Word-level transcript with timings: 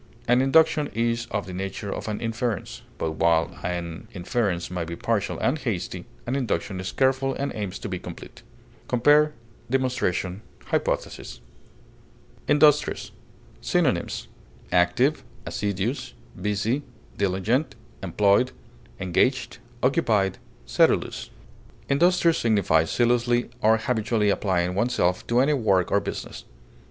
An 0.27 0.41
induction 0.41 0.87
is 0.95 1.27
of 1.29 1.45
the 1.45 1.53
nature 1.53 1.93
of 1.93 2.07
an 2.07 2.19
inference, 2.21 2.81
but 2.97 3.11
while 3.17 3.55
an 3.61 4.07
inference 4.15 4.71
may 4.71 4.83
be 4.83 4.95
partial 4.95 5.37
and 5.37 5.59
hasty, 5.59 6.05
an 6.25 6.35
induction 6.35 6.79
is 6.79 6.91
careful, 6.91 7.35
and 7.35 7.51
aims 7.53 7.77
to 7.77 7.87
be 7.87 7.99
complete. 7.99 8.41
Compare 8.87 9.31
DEMONSTRATION; 9.69 10.41
HYPOTHESIS. 10.65 11.39
INDUSTRIOUS. 12.47 13.11
Synonyms: 13.61 14.27
active, 14.71 15.23
busy, 15.45 15.61
employed, 16.81 16.83
occupied, 17.13 17.19
assiduous, 17.19 17.19
diligent, 17.19 17.75
engaged, 18.99 19.59
sedulous. 20.65 21.29
Industrious 21.89 22.39
signifies 22.39 22.89
zealously 22.89 23.51
or 23.61 23.77
habitually 23.77 24.31
applying 24.31 24.73
oneself 24.73 25.27
to 25.27 25.39
any 25.41 25.53
work 25.53 25.91
or 25.91 25.99
business. 25.99 26.45